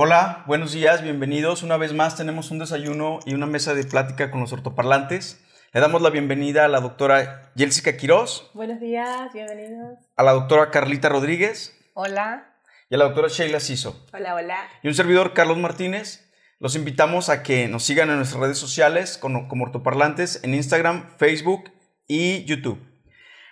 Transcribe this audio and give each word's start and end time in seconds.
Hola, 0.00 0.44
buenos 0.46 0.70
días, 0.70 1.02
bienvenidos. 1.02 1.64
Una 1.64 1.76
vez 1.76 1.92
más 1.92 2.16
tenemos 2.16 2.52
un 2.52 2.60
desayuno 2.60 3.18
y 3.26 3.34
una 3.34 3.46
mesa 3.46 3.74
de 3.74 3.82
plática 3.82 4.30
con 4.30 4.38
los 4.38 4.52
ortoparlantes. 4.52 5.44
Le 5.72 5.80
damos 5.80 6.02
la 6.02 6.10
bienvenida 6.10 6.64
a 6.64 6.68
la 6.68 6.78
doctora 6.78 7.50
Jessica 7.56 7.96
Quiroz. 7.96 8.48
Buenos 8.54 8.78
días, 8.78 9.32
bienvenidos. 9.32 9.98
A 10.14 10.22
la 10.22 10.34
doctora 10.34 10.70
Carlita 10.70 11.08
Rodríguez. 11.08 11.76
Hola. 11.94 12.46
Y 12.88 12.94
a 12.94 12.98
la 12.98 13.06
doctora 13.06 13.26
Sheila 13.26 13.58
Siso. 13.58 14.06
Hola, 14.12 14.36
hola. 14.36 14.68
Y 14.84 14.86
un 14.86 14.94
servidor, 14.94 15.34
Carlos 15.34 15.58
Martínez. 15.58 16.30
Los 16.60 16.76
invitamos 16.76 17.28
a 17.28 17.42
que 17.42 17.66
nos 17.66 17.82
sigan 17.82 18.08
en 18.08 18.18
nuestras 18.18 18.40
redes 18.40 18.58
sociales 18.58 19.18
como, 19.18 19.48
como 19.48 19.64
ortoparlantes 19.64 20.44
en 20.44 20.54
Instagram, 20.54 21.10
Facebook 21.16 21.72
y 22.06 22.44
YouTube. 22.44 22.80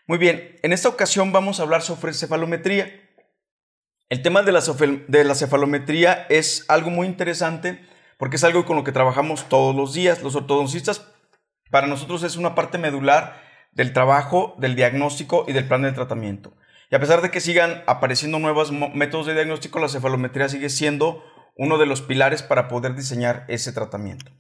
Muy 0.07 0.19
bien, 0.19 0.60
en 0.63 0.73
esta 0.73 0.88
ocasión 0.88 1.33
vamos 1.33 1.59
a 1.59 1.65
hablar 1.65 1.83
sobre 1.83 2.15
cefalometría. 2.15 3.05
El 4.09 4.23
tema 4.23 4.42
de 4.42 4.52
la, 4.52 4.60
de 5.09 5.24
la 5.24 5.34
cefalometría 5.34 6.27
es 6.28 6.65
algo 6.69 6.91
muy 6.91 7.09
interesante 7.09 7.84
porque 8.19 8.37
es 8.37 8.45
algo 8.45 8.65
con 8.65 8.77
lo 8.77 8.84
que 8.84 8.92
trabajamos 8.92 9.48
todos 9.48 9.74
los 9.74 9.95
días. 9.95 10.23
Los 10.23 10.37
ortodoncistas, 10.37 11.12
para 11.73 11.88
nosotros 11.88 12.23
es 12.23 12.37
una 12.37 12.55
parte 12.55 12.79
medular 12.79 13.42
del 13.73 13.92
trabajo, 13.92 14.55
del 14.59 14.77
diagnóstico 14.77 15.45
y 15.48 15.52
del 15.52 15.66
plan 15.66 15.82
de 15.82 15.91
tratamiento. 15.91 16.56
Y 16.88 16.95
a 16.95 17.01
pesar 17.01 17.20
de 17.20 17.32
que 17.32 17.41
sigan 17.41 17.82
apareciendo 17.88 18.38
nuevos 18.38 18.70
métodos 18.70 19.27
de 19.27 19.34
diagnóstico, 19.34 19.80
la 19.80 19.88
cefalometría 19.88 20.48
sigue 20.48 20.70
siendo 20.70 21.24
uno 21.57 21.77
de 21.77 21.87
los 21.87 22.01
pilares 22.01 22.45
para 22.45 22.68
poder 22.68 22.95
diseñar 22.95 23.45
ese 23.48 23.73
tratamiento. 23.73 24.30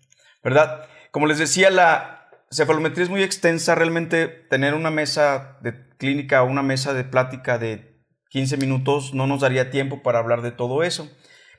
¿Verdad? 0.44 0.86
Como 1.10 1.26
les 1.26 1.38
decía, 1.38 1.70
la 1.70 2.28
cefalometría 2.52 3.02
es 3.02 3.10
muy 3.10 3.24
extensa. 3.24 3.74
Realmente 3.74 4.28
tener 4.28 4.74
una 4.74 4.92
mesa 4.92 5.58
de 5.60 5.88
clínica 5.98 6.44
o 6.44 6.46
una 6.46 6.62
mesa 6.62 6.94
de 6.94 7.02
plática 7.02 7.58
de 7.58 7.95
15 8.30 8.56
minutos 8.56 9.14
no 9.14 9.26
nos 9.26 9.40
daría 9.40 9.70
tiempo 9.70 10.02
para 10.02 10.18
hablar 10.18 10.42
de 10.42 10.50
todo 10.50 10.82
eso, 10.82 11.10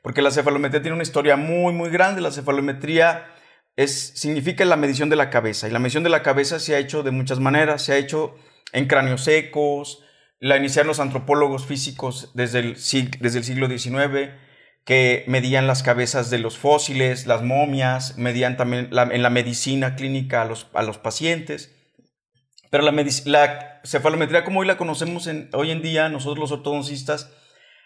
porque 0.02 0.22
la 0.22 0.32
cefalometría 0.32 0.82
tiene 0.82 0.96
una 0.96 1.04
historia 1.04 1.36
muy, 1.36 1.74
muy 1.74 1.90
grande. 1.90 2.22
La 2.22 2.32
cefalometría 2.32 3.26
es, 3.76 4.14
significa 4.16 4.66
la 4.66 4.76
medición 4.76 5.10
de 5.10 5.16
la 5.16 5.30
cabeza, 5.30 5.68
y 5.68 5.72
la 5.72 5.80
medición 5.80 6.04
de 6.04 6.10
la 6.10 6.24
cabeza 6.24 6.60
se 6.60 6.76
ha 6.76 6.80
hecho 6.80 7.04
de 7.04 7.12
muchas 7.12 7.40
maneras. 7.40 7.82
Se 7.84 7.94
ha 7.94 7.98
hecho 7.98 8.36
en 8.74 8.88
cráneos 8.88 9.24
secos, 9.24 10.04
la 10.40 10.58
iniciaron 10.58 10.88
los 10.88 11.00
antropólogos 11.00 11.66
físicos 11.66 12.32
desde 12.34 12.60
el, 12.60 12.78
siglo 12.78 13.68
XIX, 13.68 14.32
que 14.86 15.24
medían 15.28 15.68
las 15.68 15.84
cabezas 15.84 16.30
de 16.30 16.40
los 16.40 16.58
fósiles, 16.58 17.26
las 17.28 17.44
momias, 17.44 18.18
medían 18.18 18.56
también 18.56 18.90
en 18.92 19.24
la 19.24 19.30
medicina 19.30 19.96
clínica 19.96 20.42
a 20.42 20.84
los 20.84 20.98
pacientes. 20.98 21.77
Pero 22.70 22.84
la, 22.84 22.92
la 23.26 23.82
cefalometría 23.84 24.44
como 24.44 24.60
hoy 24.60 24.68
la 24.68 24.78
conocemos 24.78 25.28
en, 25.28 25.50
hoy 25.54 25.72
en 25.72 25.82
día, 25.82 26.10
nosotros 26.10 26.40
los 26.40 26.52
ortodoncistas, 26.52 27.32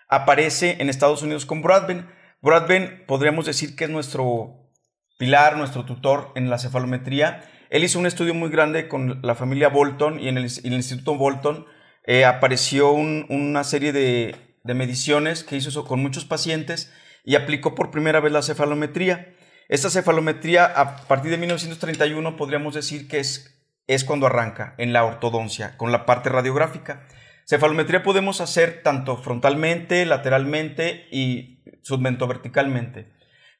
aparece 0.08 0.78
en 0.80 0.90
Estados 0.90 1.22
Unidos 1.22 1.46
con 1.46 1.62
Bradben. 1.62 2.10
Bradben 2.42 3.04
podríamos 3.08 3.46
decir 3.46 3.76
que 3.76 3.86
es 3.86 3.90
nuestro 3.90 4.72
pilar, 5.18 5.58
nuestro 5.58 5.86
tutor 5.86 6.32
en 6.36 6.50
la 6.50 6.58
cefalometría. 6.58 7.44
Él 7.70 7.84
hizo 7.84 8.00
un 8.00 8.06
estudio 8.06 8.34
muy 8.34 8.50
grande 8.50 8.88
con 8.88 9.22
la 9.22 9.36
familia 9.36 9.70
Bolton 9.70 10.20
y 10.20 10.28
en 10.28 10.38
el, 10.38 10.46
Instituto 10.46 11.16
Bolton 11.16 11.66
eh, 12.06 12.26
apareció 12.26 12.92
una 12.92 13.64
serie 13.64 13.94
de, 13.94 14.36
de 14.64 14.74
mediciones 14.74 15.44
que 15.44 15.56
hizo 15.56 15.86
con 15.86 16.02
muchos 16.02 16.26
pacientes 16.26 16.92
y 17.24 17.36
aplicó 17.36 17.76
por 17.76 17.92
primera 17.92 18.20
vez 18.20 18.34
la 18.34 18.42
cefalometría. 18.42 19.34
Esta 19.70 19.90
cefalometría 19.90 20.66
a 20.66 20.98
partir 21.08 21.32
de 21.32 21.38
1931 21.38 22.36
podríamos 22.36 22.74
decir 22.74 23.08
que 23.08 23.20
es 23.20 23.61
es 23.88 24.04
cuando 24.04 24.28
arranca 24.28 24.76
en 24.78 24.94
la 24.94 25.04
ortodoncia, 25.04 25.78
con 25.78 25.92
la 25.92 26.06
parte 26.06 26.30
radiográfica. 26.30 27.08
Cefalometría 27.46 28.04
podemos 28.04 28.40
hacer 28.42 28.82
tanto 28.84 29.18
frontalmente, 29.18 30.06
lateralmente 30.06 31.08
y 31.12 31.64
submentoverticalmente. 31.82 33.12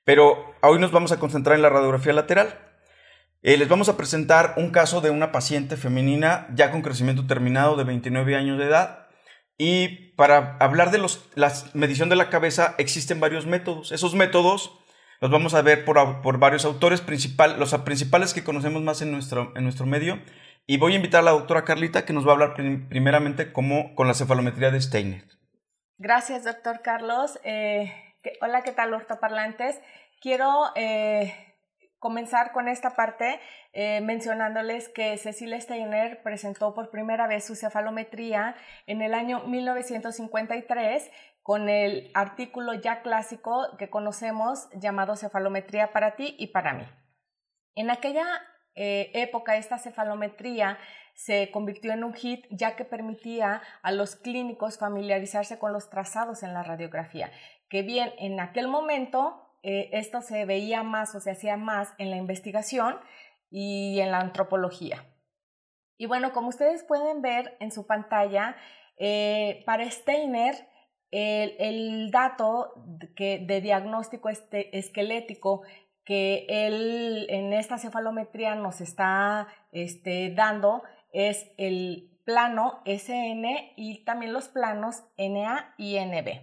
Pero 0.04 0.56
hoy 0.62 0.80
nos 0.80 0.92
vamos 0.92 1.12
a 1.12 1.20
concentrar 1.20 1.56
en 1.56 1.62
la 1.62 1.70
radiografía 1.70 2.14
lateral. 2.14 2.60
Eh, 3.44 3.58
les 3.58 3.68
vamos 3.68 3.90
a 3.90 3.98
presentar 3.98 4.54
un 4.58 4.70
caso 4.70 5.02
de 5.02 5.10
una 5.10 5.32
paciente 5.32 5.78
femenina 5.78 6.48
ya 6.54 6.72
con 6.72 6.82
crecimiento 6.82 7.26
terminado 7.26 7.76
de 7.76 7.84
29 7.84 8.36
años 8.36 8.58
de 8.58 8.66
edad. 8.66 9.08
Y 9.58 10.14
para 10.16 10.58
hablar 10.60 10.92
de 10.92 10.98
los, 10.98 11.30
la 11.36 11.52
medición 11.74 12.10
de 12.10 12.16
la 12.16 12.30
cabeza 12.30 12.76
existen 12.78 13.20
varios 13.20 13.46
métodos. 13.46 13.92
Esos 13.92 14.16
métodos 14.16 14.80
los 15.22 15.30
vamos 15.30 15.54
a 15.54 15.62
ver 15.62 15.86
por, 15.86 16.40
varios 16.40 16.66
autores, 16.66 17.00
principal, 17.00 17.60
los 17.60 17.74
principales 17.82 18.34
que 18.34 18.44
conocemos 18.44 18.82
más 18.82 19.04
en 19.04 19.12
nuestro, 19.12 19.54
en 19.56 19.64
nuestro 19.64 19.86
medio. 19.86 20.20
Y 20.66 20.78
voy 20.78 20.94
a 20.94 20.96
invitar 20.96 21.20
a 21.20 21.24
la 21.24 21.32
doctora 21.32 21.64
Carlita 21.64 22.06
que 22.06 22.14
nos 22.14 22.26
va 22.26 22.32
a 22.32 22.34
hablar 22.34 22.56
primeramente 22.56 23.54
cómo, 23.54 23.94
con 23.94 24.08
la 24.08 24.16
cefalometría 24.16 24.72
de 24.72 24.82
Steiner. 24.82 25.24
Gracias, 26.00 26.44
doctor 26.44 26.82
Carlos. 26.82 27.40
Eh, 27.44 27.94
hola, 28.42 28.64
¿qué 28.64 28.72
tal, 28.72 28.96
ortoparlantes? 28.96 29.80
Quiero 30.22 30.72
eh, 30.76 31.36
comenzar 32.00 32.52
con 32.52 32.68
esta 32.68 32.96
parte 32.96 33.40
eh, 33.74 34.02
mencionándoles 34.02 34.90
que 34.90 35.18
Cecilia 35.20 35.62
Steiner 35.62 36.24
presentó 36.24 36.74
por 36.74 36.90
primera 36.90 37.28
vez 37.28 37.46
su 37.46 37.56
cefalometría 37.56 38.56
en 38.88 39.04
el 39.04 39.14
año 39.14 39.42
1953 39.42 41.12
con 41.44 41.70
el 41.70 42.12
artículo 42.14 42.74
ya 42.74 43.02
clásico 43.02 43.76
que 43.78 43.90
conocemos 43.90 44.70
llamado 44.74 45.16
Cefalometría 45.16 45.92
para 45.92 46.16
ti 46.16 46.36
y 46.38 46.48
para 46.48 46.74
mí. 46.74 46.86
En 47.76 47.90
aquella 47.90 48.26
eh, 48.76 49.12
época 49.14 49.58
esta 49.58 49.78
cefalometría 49.78 50.78
se 51.14 51.52
convirtió 51.52 51.92
en 51.92 52.04
un 52.04 52.14
hit 52.14 52.46
ya 52.50 52.76
que 52.76 52.86
permitía 52.86 53.62
a 53.82 53.92
los 53.92 54.16
clínicos 54.16 54.78
familiarizarse 54.78 55.60
con 55.60 55.74
los 55.74 55.90
trazados 55.90 56.44
en 56.44 56.54
la 56.54 56.64
radiografía, 56.64 57.32
que 57.70 57.82
bien 57.82 58.14
en 58.18 58.40
aquel 58.40 58.68
momento 58.68 59.58
eh, 59.64 59.90
esto 59.94 60.22
se 60.22 60.46
veía 60.46 60.84
más 60.84 61.14
o 61.16 61.20
se 61.20 61.32
hacía 61.32 61.58
más 61.58 61.94
en 61.98 62.10
la 62.10 62.18
investigación 62.18 63.00
y 63.50 64.00
en 64.00 64.12
la 64.12 64.20
antropología. 64.20 65.06
Y 65.98 66.08
bueno, 66.08 66.32
como 66.34 66.48
ustedes 66.48 66.84
pueden 66.84 67.22
ver 67.22 67.58
en 67.60 67.72
su 67.72 67.86
pantalla, 67.86 68.56
eh, 68.98 69.64
para 69.66 69.90
Steiner, 69.90 70.56
el, 71.12 72.10
dato 72.12 72.74
de 72.76 73.62
diagnóstico 73.62 74.30
este, 74.30 74.78
esquelético 74.78 75.62
que 76.06 76.46
él 76.50 77.28
en 77.30 77.54
esta 77.54 77.78
cefalometría 77.78 78.56
nos 78.56 78.82
está 78.82 79.48
este, 79.72 80.34
dando 80.34 80.84
es 81.14 81.52
el 81.58 82.10
plano 82.26 82.82
SN 82.86 83.74
y 83.76 84.04
también 84.06 84.34
los 84.34 84.48
planos 84.48 85.04
NA 85.18 85.74
y 85.78 86.00
NB. 86.00 86.42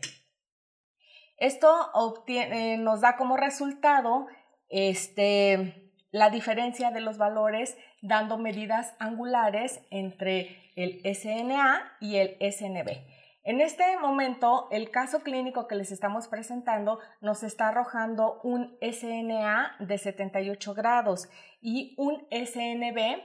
Esto 1.39 1.91
obtiene, 1.95 2.77
nos 2.79 3.00
da 3.00 3.17
como 3.17 3.37
resultado 3.37 4.27
este, 4.69 5.93
la 6.11 6.31
diferencia 6.31 6.91
de 6.91 7.00
los 7.00 7.17
valores 7.17 7.77
dando 8.03 8.39
medidas 8.39 8.95
angulares 8.99 9.81
entre 9.91 10.71
el 10.77 11.00
SNA 11.15 11.97
y 12.00 12.17
el 12.17 12.37
SNB. 12.41 13.18
En 13.48 13.62
este 13.62 13.97
momento, 13.97 14.69
el 14.70 14.91
caso 14.91 15.20
clínico 15.20 15.69
que 15.69 15.75
les 15.75 15.91
estamos 15.91 16.28
presentando 16.28 16.98
nos 17.22 17.42
está 17.42 17.69
arrojando 17.69 18.42
un 18.42 18.76
SNA 18.82 19.75
de 19.78 19.97
78 19.97 20.75
grados 20.75 21.31
y 21.62 21.94
un 21.97 22.26
SNB 22.31 23.22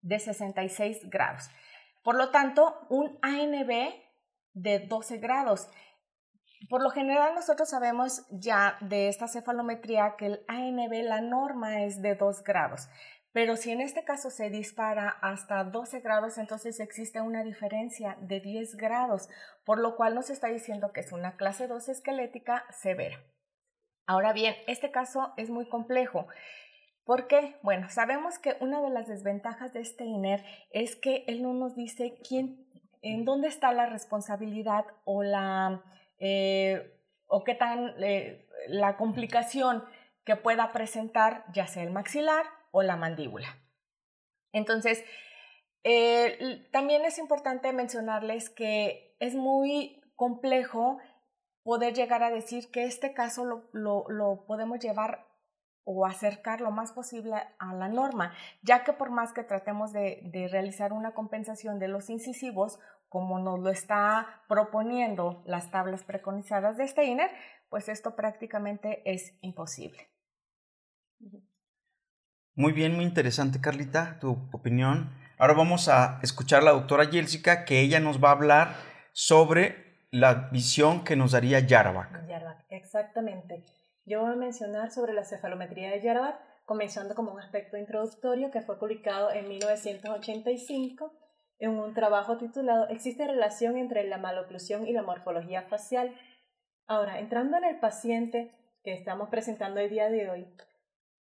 de 0.00 0.18
66 0.18 1.08
grados. 1.08 1.50
Por 2.02 2.16
lo 2.16 2.32
tanto, 2.32 2.84
un 2.88 3.16
ANB 3.22 3.94
de 4.54 4.80
12 4.80 5.18
grados. 5.18 5.70
Por 6.68 6.82
lo 6.82 6.90
general 6.90 7.36
nosotros 7.36 7.70
sabemos 7.70 8.26
ya 8.32 8.76
de 8.80 9.06
esta 9.06 9.28
cefalometría 9.28 10.16
que 10.18 10.26
el 10.26 10.44
ANB, 10.48 11.04
la 11.04 11.20
norma 11.20 11.84
es 11.84 12.02
de 12.02 12.16
2 12.16 12.42
grados, 12.42 12.88
pero 13.32 13.56
si 13.56 13.70
en 13.70 13.80
este 13.80 14.04
caso 14.04 14.30
se 14.30 14.50
dispara 14.50 15.08
hasta 15.20 15.64
12 15.64 16.00
grados, 16.00 16.38
entonces 16.38 16.80
existe 16.80 17.20
una 17.20 17.44
diferencia 17.44 18.16
de 18.20 18.40
10 18.40 18.76
grados, 18.76 19.28
por 19.64 19.78
lo 19.78 19.96
cual 19.96 20.14
nos 20.14 20.30
está 20.30 20.48
diciendo 20.48 20.92
que 20.92 21.00
es 21.00 21.12
una 21.12 21.36
clase 21.36 21.66
2 21.66 21.88
esquelética 21.88 22.64
severa. 22.70 23.22
Ahora 24.06 24.32
bien, 24.32 24.54
este 24.66 24.90
caso 24.90 25.34
es 25.36 25.50
muy 25.50 25.68
complejo. 25.68 26.26
¿Por 27.04 27.26
qué? 27.26 27.56
Bueno, 27.62 27.88
sabemos 27.90 28.38
que 28.38 28.56
una 28.60 28.80
de 28.80 28.90
las 28.90 29.06
desventajas 29.06 29.72
de 29.72 29.84
Steiner 29.84 30.44
es 30.70 30.96
que 30.96 31.24
él 31.26 31.42
no 31.42 31.52
nos 31.54 31.76
dice 31.76 32.18
quién, 32.26 32.66
en 33.02 33.24
dónde 33.24 33.48
está 33.48 33.72
la 33.72 33.86
responsabilidad 33.86 34.84
o 35.04 35.22
la 35.22 35.82
eh, 36.18 36.98
o 37.26 37.44
qué 37.44 37.54
tan 37.54 37.94
eh, 38.02 38.46
la 38.68 38.96
complicación 38.96 39.84
que 40.24 40.36
pueda 40.36 40.72
presentar 40.72 41.44
ya 41.52 41.66
sea 41.66 41.82
el 41.82 41.90
maxilar 41.90 42.44
o 42.70 42.82
la 42.82 42.96
mandíbula. 42.96 43.48
Entonces, 44.52 45.04
eh, 45.84 46.68
también 46.72 47.04
es 47.04 47.18
importante 47.18 47.72
mencionarles 47.72 48.50
que 48.50 49.16
es 49.20 49.34
muy 49.34 50.02
complejo 50.16 50.98
poder 51.62 51.94
llegar 51.94 52.22
a 52.22 52.30
decir 52.30 52.70
que 52.70 52.84
este 52.84 53.12
caso 53.12 53.44
lo 53.72 54.44
podemos 54.46 54.78
llevar 54.78 55.28
o 55.90 56.04
acercar 56.04 56.60
lo 56.60 56.70
más 56.70 56.92
posible 56.92 57.34
a 57.58 57.72
la 57.72 57.88
norma, 57.88 58.34
ya 58.60 58.84
que 58.84 58.92
por 58.92 59.10
más 59.10 59.32
que 59.32 59.42
tratemos 59.42 59.90
de, 59.90 60.20
realizar 60.50 60.92
una 60.92 61.14
compensación 61.14 61.78
de 61.78 61.88
los 61.88 62.10
incisivos, 62.10 62.78
como 63.08 63.38
nos 63.38 63.58
lo 63.60 63.70
está 63.70 64.42
proponiendo 64.48 65.42
las 65.46 65.70
tablas 65.70 66.04
preconizadas 66.04 66.76
de 66.76 66.86
Steiner, 66.86 67.30
pues 67.70 67.88
esto 67.88 68.14
prácticamente 68.14 69.00
es 69.10 69.38
imposible. 69.40 70.10
Muy 72.58 72.72
bien, 72.72 72.96
muy 72.96 73.04
interesante, 73.04 73.60
Carlita, 73.60 74.18
tu 74.18 74.36
opinión. 74.50 75.10
Ahora 75.38 75.54
vamos 75.54 75.88
a 75.88 76.18
escuchar 76.24 76.62
a 76.62 76.64
la 76.64 76.70
doctora 76.72 77.06
Jessica, 77.06 77.64
que 77.64 77.78
ella 77.78 78.00
nos 78.00 78.20
va 78.20 78.30
a 78.30 78.32
hablar 78.32 78.74
sobre 79.12 79.76
la 80.10 80.48
visión 80.50 81.04
que 81.04 81.14
nos 81.14 81.30
daría 81.30 81.60
Yarabak. 81.60 82.26
Yarabak, 82.26 82.64
exactamente. 82.70 83.64
Yo 84.06 84.22
voy 84.22 84.32
a 84.32 84.34
mencionar 84.34 84.90
sobre 84.90 85.12
la 85.12 85.22
cefalometría 85.24 85.92
de 85.92 86.02
Yarabak, 86.02 86.40
comenzando 86.64 87.14
como 87.14 87.30
un 87.30 87.38
aspecto 87.38 87.76
introductorio 87.76 88.50
que 88.50 88.60
fue 88.60 88.76
publicado 88.76 89.30
en 89.30 89.48
1985 89.48 91.12
en 91.60 91.70
un 91.78 91.94
trabajo 91.94 92.38
titulado 92.38 92.88
¿Existe 92.88 93.24
relación 93.24 93.76
entre 93.76 94.02
la 94.08 94.18
maloclusión 94.18 94.84
y 94.84 94.92
la 94.92 95.04
morfología 95.04 95.62
facial? 95.62 96.12
Ahora, 96.88 97.20
entrando 97.20 97.56
en 97.56 97.66
el 97.66 97.78
paciente 97.78 98.50
que 98.82 98.94
estamos 98.94 99.28
presentando 99.28 99.78
el 99.78 99.90
día 99.90 100.10
de 100.10 100.28
hoy, 100.28 100.48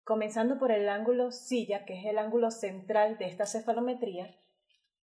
comenzando 0.06 0.56
por 0.56 0.70
el 0.70 0.88
ángulo 0.88 1.32
silla, 1.32 1.84
que 1.84 1.98
es 1.98 2.06
el 2.06 2.18
ángulo 2.18 2.52
central 2.52 3.18
de 3.18 3.26
esta 3.26 3.44
cefalometría, 3.44 4.36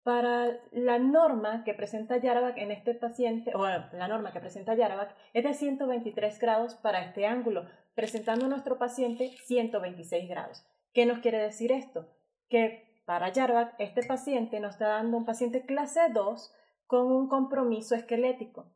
para 0.01 0.61
la 0.71 0.97
norma 0.97 1.65
que 1.65 1.73
presenta 1.73 2.15
Yarabak 2.15 2.57
en 2.57 2.71
este 2.71 2.95
paciente, 2.95 3.51
o 3.53 3.67
la 3.67 4.07
norma 4.07 4.31
que 4.31 4.39
presenta 4.39 4.75
Yarabak, 4.75 5.13
es 5.33 5.43
de 5.43 5.53
123 5.53 6.39
grados 6.39 6.75
para 6.75 7.03
este 7.03 7.27
ángulo, 7.27 7.67
presentando 7.95 8.45
a 8.45 8.47
nuestro 8.47 8.79
paciente 8.79 9.35
126 9.43 10.29
grados. 10.29 10.65
¿Qué 10.93 11.05
nos 11.05 11.19
quiere 11.19 11.39
decir 11.39 11.73
esto? 11.73 12.07
Que 12.47 13.01
para 13.05 13.27
Yarabak, 13.27 13.75
este 13.79 14.03
paciente 14.03 14.61
nos 14.61 14.75
está 14.75 14.87
dando 14.87 15.17
un 15.17 15.25
paciente 15.25 15.65
clase 15.65 15.99
2 16.13 16.55
con 16.87 17.11
un 17.11 17.27
compromiso 17.27 17.93
esquelético. 17.93 18.73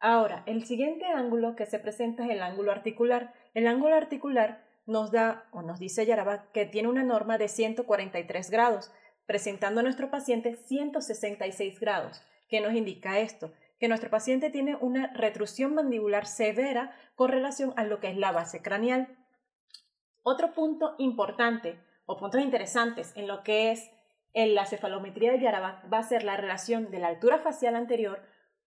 Ahora, 0.00 0.42
el 0.46 0.64
siguiente 0.64 1.04
ángulo 1.04 1.54
que 1.54 1.66
se 1.66 1.78
presenta 1.78 2.24
es 2.24 2.30
el 2.30 2.42
ángulo 2.42 2.72
articular. 2.72 3.32
El 3.54 3.68
ángulo 3.68 3.94
articular 3.94 4.67
nos 4.88 5.12
da, 5.12 5.46
o 5.52 5.62
nos 5.62 5.78
dice 5.78 6.06
Yaraba, 6.06 6.50
que 6.52 6.64
tiene 6.64 6.88
una 6.88 7.04
norma 7.04 7.38
de 7.38 7.48
143 7.48 8.50
grados, 8.50 8.90
presentando 9.26 9.80
a 9.80 9.82
nuestro 9.82 10.10
paciente 10.10 10.56
166 10.56 11.78
grados. 11.78 12.22
¿Qué 12.48 12.60
nos 12.60 12.72
indica 12.72 13.18
esto? 13.18 13.52
Que 13.78 13.88
nuestro 13.88 14.10
paciente 14.10 14.50
tiene 14.50 14.76
una 14.76 15.12
retrusión 15.12 15.74
mandibular 15.74 16.26
severa 16.26 16.96
con 17.14 17.30
relación 17.30 17.74
a 17.76 17.84
lo 17.84 18.00
que 18.00 18.08
es 18.10 18.16
la 18.16 18.32
base 18.32 18.62
craneal. 18.62 19.16
Otro 20.22 20.52
punto 20.52 20.94
importante 20.98 21.78
o 22.06 22.16
puntos 22.16 22.40
interesantes 22.40 23.12
en 23.14 23.28
lo 23.28 23.44
que 23.44 23.70
es 23.70 23.90
en 24.32 24.54
la 24.54 24.64
cefalometría 24.64 25.32
de 25.32 25.40
Yaraba 25.40 25.82
va 25.92 25.98
a 25.98 26.02
ser 26.02 26.24
la 26.24 26.36
relación 26.36 26.90
de 26.90 26.98
la 26.98 27.08
altura 27.08 27.38
facial 27.38 27.76
anterior 27.76 28.22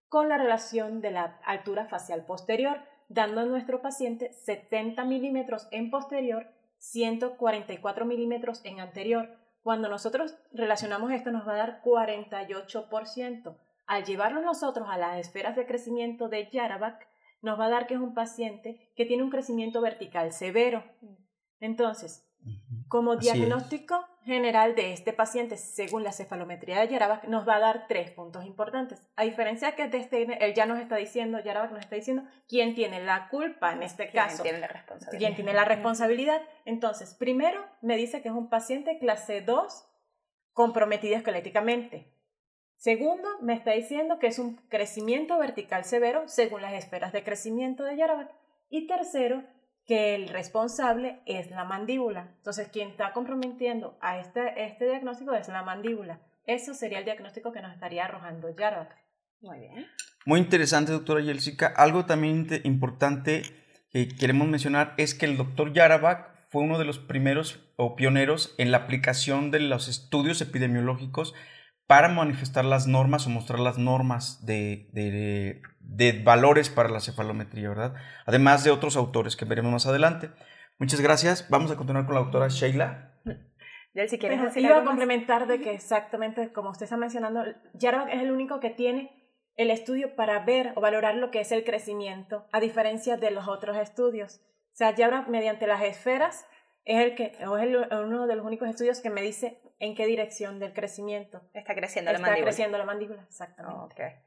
con 0.10 0.30
la 0.30 0.38
relación 0.38 1.02
de 1.02 1.12
la 1.12 1.40
altura 1.46 1.86
facial 1.86 2.26
posterior, 2.26 2.82
dando 3.14 3.42
a 3.42 3.46
nuestro 3.46 3.82
paciente 3.82 4.34
70 4.34 5.04
milímetros 5.06 5.68
en 5.72 5.92
posterior, 5.92 6.48
144 6.78 8.06
milímetros 8.06 8.62
en 8.64 8.80
anterior. 8.80 9.30
Cuando 9.62 9.90
nosotros 9.90 10.36
relacionamos 10.54 11.12
esto 11.12 11.32
nos 11.32 11.48
va 11.48 11.54
a 11.54 11.58
dar 11.58 11.82
48%. 11.84 13.58
Al 13.86 14.06
llevarlo 14.06 14.42
nosotros 14.42 14.88
a 14.90 14.98
las 14.98 15.20
esferas 15.20 15.56
de 15.56 15.66
crecimiento 15.66 16.30
de 16.30 16.50
Yarabak, 16.50 17.08
nos 17.42 17.60
va 17.60 17.66
a 17.66 17.70
dar 17.70 17.88
que 17.88 17.96
es 17.96 18.00
un 18.00 18.14
paciente 18.14 18.92
que 18.96 19.06
tiene 19.06 19.24
un 19.24 19.30
crecimiento 19.30 19.82
vertical 19.82 20.32
severo. 20.32 20.84
Entonces, 21.60 22.26
como 22.88 23.18
diagnóstico 23.18 24.06
general 24.24 24.76
de 24.76 24.94
este 24.94 25.14
paciente, 25.14 25.58
según 25.58 26.04
la 26.04 26.12
cefalometría 26.12 26.80
de 26.80 26.88
Yarabak, 26.88 27.26
nos 27.26 27.48
va 27.48 27.56
a 27.56 27.60
dar 27.60 27.88
tres 27.88 28.12
puntos 28.12 28.46
importantes. 28.46 29.02
A 29.16 29.24
diferencia 29.24 29.76
que 29.76 29.88
de 29.88 29.98
este, 29.98 30.46
él 30.46 30.54
ya 30.54 30.66
nos 30.66 30.80
está 30.80 30.96
diciendo, 30.96 31.40
Yarabak 31.40 31.72
nos 31.72 31.82
está 31.82 31.96
diciendo 31.96 32.24
quién 32.48 32.76
tiene 32.76 33.04
la 33.04 33.30
culpa 33.30 33.74
en 33.74 33.84
este 33.84 34.12
caso. 34.12 34.44
Tiene 34.44 34.60
la 34.60 34.68
responsabilidad? 34.68 35.20
¿Quién 35.20 35.36
tiene 35.36 35.54
la 35.54 35.66
responsabilidad? 35.66 36.42
Entonces, 36.66 37.16
primero 37.16 37.66
me 37.82 37.98
dice 37.98 38.22
que 38.22 38.30
es 38.30 38.36
un 38.36 38.50
paciente 38.50 39.00
clase 39.00 39.42
2 39.42 39.88
comprometido 40.54 41.16
esqueléticamente. 41.16 42.12
Segundo, 42.76 43.28
me 43.42 43.54
está 43.54 43.72
diciendo 43.72 44.20
que 44.20 44.28
es 44.28 44.40
un 44.40 44.56
crecimiento 44.68 45.38
vertical 45.38 45.86
severo 45.86 46.28
según 46.28 46.62
las 46.62 46.74
esferas 46.74 47.12
de 47.12 47.24
crecimiento 47.24 47.84
de 47.84 47.96
Yarabak. 47.96 48.32
Y 48.70 48.88
tercero, 48.88 49.44
que 49.92 50.16
el 50.16 50.30
responsable 50.30 51.20
es 51.26 51.52
la 51.52 51.66
mandíbula. 51.66 52.32
Entonces, 52.38 52.70
quien 52.70 52.92
está 52.92 53.12
comprometiendo 53.12 53.98
a 54.00 54.20
este, 54.20 54.64
este 54.64 54.86
diagnóstico 54.86 55.34
es 55.34 55.50
la 55.50 55.64
mandíbula. 55.64 56.22
Eso 56.48 56.74
sería 56.74 57.00
el 57.00 57.04
diagnóstico 57.04 57.52
que 57.52 57.62
nos 57.62 57.74
estaría 57.74 58.06
arrojando 58.06 58.56
Yarabak. 58.56 58.96
Muy 59.42 59.60
bien. 59.60 59.88
Muy 60.26 60.40
interesante, 60.40 60.94
doctora 60.94 61.20
Yelsica. 61.20 61.68
Algo 61.68 62.06
también 62.06 62.48
importante 62.64 63.42
que 63.92 64.08
queremos 64.08 64.48
mencionar 64.48 64.94
es 64.96 65.14
que 65.14 65.26
el 65.26 65.36
doctor 65.36 65.74
Yarabak 65.74 66.38
fue 66.48 66.64
uno 66.64 66.80
de 66.80 66.86
los 66.86 66.98
primeros 66.98 67.60
o 67.76 67.98
pioneros 67.98 68.56
en 68.58 68.72
la 68.72 68.78
aplicación 68.78 69.52
de 69.52 69.60
los 69.60 69.90
estudios 69.90 70.40
epidemiológicos 70.40 71.34
para 71.92 72.08
manifestar 72.08 72.64
las 72.64 72.88
normas 72.88 73.28
o 73.28 73.30
mostrar 73.30 73.60
las 73.60 73.78
normas 73.78 74.46
de, 74.46 74.88
de, 74.94 76.22
valores 76.24 76.70
para 76.70 76.88
la 76.88 77.02
cefalometría, 77.02 77.68
¿verdad? 77.68 77.96
Además 78.26 78.64
de 78.64 78.72
otros 78.72 78.96
autores 78.96 79.36
que 79.36 79.44
veremos 79.44 79.74
más 79.74 79.86
adelante. 79.86 80.30
Muchas 80.80 81.02
gracias. 81.02 81.50
Vamos 81.50 81.70
a 81.70 81.76
continuar 81.76 82.06
con 82.06 82.16
la 82.16 82.22
doctora 82.22 82.48
Sheila. 82.48 83.12
Ya, 83.94 84.08
si 84.08 84.18
quieres 84.18 84.42
decir 84.42 84.64
iba 84.64 84.78
a 84.78 84.86
complementar 84.86 85.48
de 85.48 85.60
que 85.60 85.74
exactamente 85.74 86.54
como 86.54 86.70
usted 86.70 86.86
está 86.86 86.96
mencionando, 86.96 87.44
Yarvak 87.74 88.08
es 88.08 88.22
el 88.22 88.32
único 88.32 88.62
que 88.62 88.70
tiene 88.70 89.12
el 89.58 89.70
estudio 89.70 90.16
para 90.16 90.40
ver 90.46 90.72
o 90.76 90.80
valorar 90.80 91.16
lo 91.16 91.30
que 91.30 91.42
es 91.42 91.52
el 91.52 91.66
crecimiento, 91.66 92.48
a 92.54 92.62
diferencia 92.62 93.18
de 93.18 93.32
los 93.32 93.50
otros 93.50 93.76
estudios. 93.76 94.40
O 94.72 94.76
sea, 94.78 94.96
Yarvak 94.96 95.28
mediante 95.28 95.68
las 95.68 95.84
esferas 95.84 96.46
es 96.86 97.00
el 97.00 97.16
que 97.16 97.34
o 97.46 97.58
es 97.58 97.68
uno 97.92 98.28
de 98.28 98.36
los 98.36 98.46
únicos 98.46 98.70
estudios 98.70 99.02
que 99.02 99.10
me 99.10 99.22
dice 99.22 99.60
en 99.80 99.96
qué 99.96 100.06
dirección 100.06 100.60
del 100.60 100.74
crecimiento. 100.74 101.42
Está 101.54 101.76
creciendo 101.76 102.12
la 102.12 102.20
mandíbula. 102.20 102.40
Está 102.40 102.46
creciendo 102.46 102.78
la 102.78 102.86
mandíbula, 102.86 103.24
exactamente. 103.24 104.24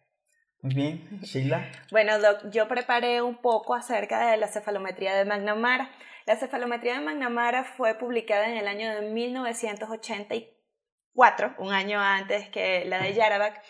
Muy 0.63 0.75
bien, 0.75 1.21
Sheila. 1.23 1.71
Bueno, 1.91 2.19
Doc, 2.19 2.51
yo 2.51 2.67
preparé 2.69 3.21
un 3.21 3.37
poco 3.37 3.75
acerca 3.75 4.31
de 4.31 4.39
la 4.39 4.49
cefalometría 4.49 5.15
de 5.15 5.27
McNamara. 5.27 5.91
La 6.27 6.37
cefalometría 6.37 6.95
de 6.95 7.01
McNamara 7.05 7.65
fue 7.65 7.97
publicada 7.97 8.49
en 8.49 8.57
el 8.57 8.67
año 8.67 8.95
de 8.95 9.03
1984, 9.11 11.57
un 11.59 11.71
año 11.73 12.01
antes 12.01 12.49
que 12.49 12.87
la 12.87 12.99
de 12.99 13.13
Yarabak, 13.13 13.63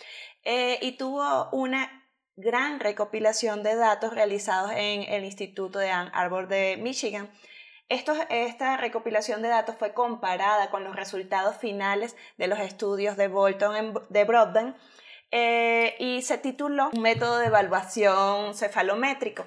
eh, 0.45 0.79
y 0.83 0.97
tuvo 0.97 1.51
una 1.51 1.91
gran 2.37 2.79
recopilación 2.79 3.65
de 3.65 3.75
datos 3.75 4.15
realizados 4.15 4.71
en 4.73 5.03
el 5.03 5.25
Instituto 5.25 5.81
de 5.81 5.91
Ann 5.91 6.13
Arbor 6.15 6.47
de 6.49 6.77
Michigan 6.77 7.29
esta 7.89 8.77
recopilación 8.77 9.43
de 9.43 9.49
datos 9.49 9.77
fue 9.77 9.93
comparada 9.93 10.71
con 10.71 10.85
los 10.85 10.97
resultados 10.97 11.57
finales 11.57 12.17
de 12.39 12.49
los 12.49 12.59
estudios 12.59 13.17
de 13.17 13.29
Bolton 13.29 13.95
de 14.09 14.25
Broadbent 14.25 14.77
eh, 15.31 15.97
y 15.99 16.23
se 16.23 16.39
tituló 16.39 16.91
Un 16.93 17.03
método 17.03 17.39
de 17.39 17.47
evaluación 17.47 18.55
cefalométrico. 18.55 19.47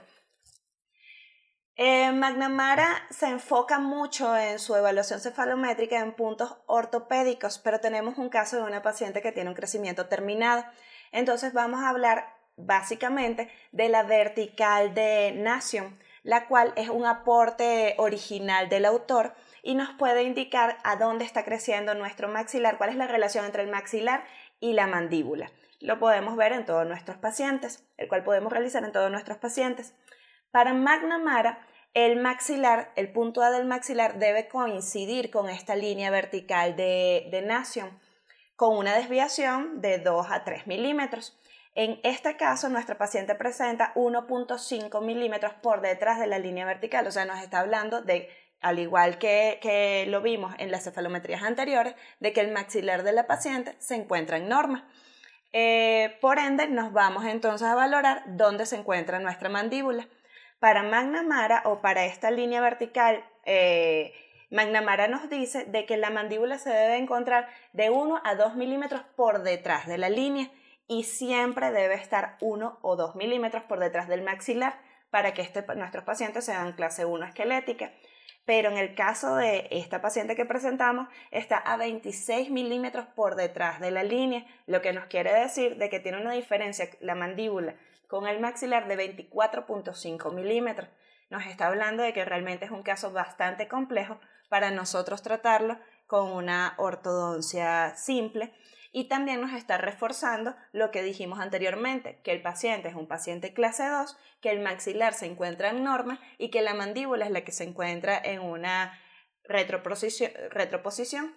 Eh, 1.80 2.12
McNamara 2.12 3.06
se 3.12 3.28
enfoca 3.28 3.78
mucho 3.78 4.36
en 4.36 4.58
su 4.58 4.76
evaluación 4.76 5.20
cefalométrica 5.20 6.00
en 6.00 6.14
puntos 6.14 6.58
ortopédicos, 6.66 7.60
pero 7.60 7.80
tenemos 7.80 8.18
un 8.18 8.30
caso 8.30 8.58
de 8.58 8.64
una 8.64 8.82
paciente 8.82 9.22
que 9.22 9.32
tiene 9.32 9.52
un 9.52 9.56
crecimiento 9.56 10.08
terminado. 10.08 10.66
Entonces 11.12 11.54
vamos 11.54 11.82
a 11.82 11.90
hablar 11.90 12.36
básicamente 12.56 13.52
de 13.72 13.90
la 13.90 14.04
vertical 14.04 14.94
de 14.96 15.34
Nation 15.36 16.00
la 16.28 16.46
cual 16.46 16.74
es 16.76 16.90
un 16.90 17.06
aporte 17.06 17.96
original 17.98 18.68
del 18.68 18.84
autor 18.84 19.34
y 19.64 19.76
nos 19.76 19.92
puede 19.92 20.24
indicar 20.24 20.78
a 20.84 20.98
dónde 20.98 21.24
está 21.24 21.46
creciendo 21.46 21.94
nuestro 21.94 22.28
maxilar, 22.28 22.78
cuál 22.78 22.90
es 22.90 22.98
la 22.98 23.08
relación 23.08 23.46
entre 23.46 23.64
el 23.64 23.72
maxilar 23.72 24.26
y 24.60 24.74
la 24.74 24.88
mandíbula. 24.88 25.50
Lo 25.80 26.00
podemos 26.00 26.36
ver 26.36 26.52
en 26.52 26.66
todos 26.66 26.86
nuestros 26.86 27.16
pacientes, 27.16 27.88
el 27.96 28.10
cual 28.10 28.26
podemos 28.26 28.52
realizar 28.52 28.84
en 28.84 28.92
todos 28.92 29.10
nuestros 29.10 29.38
pacientes. 29.38 29.96
Para 30.52 30.74
McNamara, 30.74 31.66
el 31.94 32.18
maxilar, 32.18 32.92
el 32.98 33.10
punto 33.14 33.42
A 33.42 33.50
del 33.50 33.66
maxilar 33.66 34.20
debe 34.20 34.50
coincidir 34.50 35.32
con 35.32 35.48
esta 35.48 35.78
línea 35.78 36.12
vertical 36.12 36.76
de, 36.76 37.30
de 37.32 37.42
Nation, 37.42 37.98
con 38.58 38.76
una 38.76 38.94
desviación 38.94 39.80
de 39.80 40.00
2 40.00 40.28
a 40.30 40.44
3 40.44 40.68
milímetros. 40.68 41.40
En 41.78 42.00
este 42.02 42.38
caso, 42.38 42.70
nuestro 42.70 42.98
paciente 42.98 43.36
presenta 43.36 43.94
1.5 43.94 45.00
milímetros 45.00 45.54
por 45.62 45.82
detrás 45.82 46.20
de 46.20 46.26
la 46.26 46.40
línea 46.40 46.66
vertical, 46.66 47.06
o 47.06 47.12
sea, 47.12 47.26
nos 47.26 47.40
está 47.40 47.60
hablando 47.60 48.02
de, 48.02 48.32
al 48.62 48.80
igual 48.80 49.20
que, 49.20 50.04
lo 50.08 50.22
vimos 50.22 50.56
en 50.58 50.72
las 50.72 50.86
cefalometrías 50.86 51.44
anteriores, 51.44 51.94
de 52.20 52.34
que 52.34 52.42
el 52.42 52.52
maxilar 52.52 53.04
de 53.04 53.12
la 53.12 53.28
paciente 53.28 53.76
se 53.78 53.94
encuentra 53.94 54.38
en 54.38 54.50
norma. 54.50 54.90
Eh, 55.54 56.18
por 56.20 56.40
ende, 56.40 56.68
nos 56.68 56.94
vamos 56.94 57.26
entonces 57.26 57.68
a 57.68 57.76
valorar 57.76 58.24
dónde 58.26 58.66
se 58.66 58.78
encuentra 58.78 59.20
nuestra 59.20 59.48
mandíbula. 59.48 60.08
Para 60.58 60.82
McNamara 60.82 61.62
o 61.66 61.80
para 61.80 62.06
esta 62.06 62.32
línea 62.32 62.60
vertical, 62.60 63.24
eh, 63.46 64.16
McNamara 64.50 65.08
nos 65.08 65.30
dice 65.30 65.66
de 65.66 65.86
que 65.86 65.98
la 65.98 66.10
mandíbula 66.10 66.58
se 66.58 66.72
debe 66.72 66.98
encontrar 66.98 67.48
de 67.74 67.92
1 67.92 68.20
a 68.24 68.34
2 68.34 68.56
milímetros 68.56 69.04
por 69.16 69.44
detrás 69.44 69.86
de 69.86 70.00
la 70.00 70.10
línea 70.10 70.50
y 70.88 71.04
siempre 71.04 71.72
debe 71.72 71.96
estar 71.96 72.38
1 72.42 72.80
o 72.82 72.96
2 72.96 73.16
milímetros 73.16 73.64
por 73.64 73.80
detrás 73.80 74.08
del 74.08 74.22
maxilar 74.22 74.80
para 75.10 75.34
que 75.34 75.42
este, 75.42 75.64
nuestros 75.76 76.04
pacientes 76.04 76.46
sean 76.46 76.74
clase 76.74 77.06
1 77.06 77.26
esquelética. 77.26 77.92
Pero 78.46 78.70
en 78.70 78.78
el 78.78 78.96
caso 78.96 79.36
de 79.36 79.68
esta 79.72 80.02
paciente 80.02 80.36
que 80.36 80.46
presentamos, 80.46 81.10
está 81.32 81.58
a 81.58 81.76
26 81.76 82.50
milímetros 82.50 83.06
por 83.08 83.36
detrás 83.36 83.82
de 83.82 83.92
la 83.92 84.04
línea, 84.04 84.46
lo 84.68 84.82
que 84.82 84.94
nos 84.94 85.08
quiere 85.08 85.34
decir 85.34 85.78
de 85.78 85.90
que 85.90 86.00
tiene 86.00 86.22
una 86.22 86.32
diferencia 86.32 86.90
la 87.02 87.16
mandíbula 87.16 87.76
con 88.08 88.26
el 88.26 88.40
maxilar 88.40 88.88
de 88.88 89.16
24.5 89.30 90.34
milímetros. 90.34 90.88
Nos 91.30 91.46
está 91.46 91.68
hablando 91.68 92.04
de 92.04 92.14
que 92.14 92.24
realmente 92.24 92.64
es 92.64 92.72
un 92.72 92.84
caso 92.84 93.12
bastante 93.12 93.68
complejo 93.68 94.18
para 94.48 94.72
nosotros 94.72 95.22
tratarlo 95.22 95.78
con 96.08 96.32
una 96.32 96.74
ortodoncia 96.78 97.96
simple 97.98 98.54
y 98.98 99.04
también 99.04 99.40
nos 99.40 99.54
está 99.54 99.78
reforzando 99.78 100.56
lo 100.72 100.90
que 100.90 101.04
dijimos 101.04 101.40
anteriormente, 101.40 102.20
que 102.24 102.32
el 102.32 102.42
paciente 102.42 102.88
es 102.88 102.96
un 102.96 103.08
paciente 103.08 103.54
clase 103.54 103.88
2, 103.88 104.18
que 104.42 104.50
el 104.50 104.60
maxilar 104.60 105.14
se 105.14 105.28
encuentra 105.28 105.70
en 105.70 105.84
norma 105.84 106.20
y 106.40 106.50
que 106.50 106.64
la 106.64 106.74
mandíbula 106.74 107.26
es 107.26 107.32
la 107.32 107.42
que 107.42 107.52
se 107.52 107.64
encuentra 107.64 108.18
en 108.18 108.42
una 108.42 109.00
retroposición. 109.44 110.32
retroposición. 110.50 111.36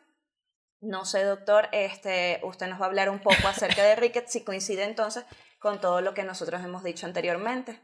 No 0.80 1.04
sé, 1.04 1.22
doctor, 1.22 1.68
este, 1.72 2.40
usted 2.44 2.66
nos 2.68 2.80
va 2.80 2.86
a 2.86 2.88
hablar 2.88 3.10
un 3.10 3.18
poco 3.18 3.46
acerca 3.46 3.84
de 3.84 3.94
Ricketts, 3.94 4.32
si 4.32 4.42
coincide 4.42 4.84
entonces 4.84 5.26
con 5.58 5.82
todo 5.82 6.00
lo 6.00 6.14
que 6.14 6.24
nosotros 6.24 6.64
hemos 6.64 6.82
dicho 6.82 7.04
anteriormente. 7.04 7.78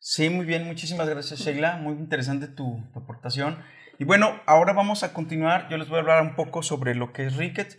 Sí, 0.00 0.28
muy 0.28 0.44
bien, 0.44 0.66
muchísimas 0.66 1.08
gracias 1.08 1.40
Sheila, 1.40 1.78
muy 1.78 1.94
interesante 1.94 2.46
tu, 2.46 2.86
tu 2.92 2.98
aportación. 2.98 3.64
Y 3.98 4.04
bueno, 4.04 4.38
ahora 4.44 4.74
vamos 4.74 5.02
a 5.02 5.14
continuar, 5.14 5.70
yo 5.70 5.78
les 5.78 5.88
voy 5.88 5.96
a 5.96 6.00
hablar 6.00 6.20
un 6.20 6.36
poco 6.36 6.62
sobre 6.62 6.94
lo 6.94 7.14
que 7.14 7.26
es 7.26 7.36
Ricketts. 7.36 7.78